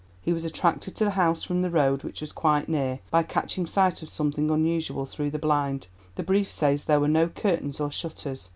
[0.19, 3.67] He was attracted to the house from the road, which was quite near, by catching
[3.67, 5.85] sight of something unusual through the blind;
[6.15, 8.49] the brief says there were no curtains or shutters.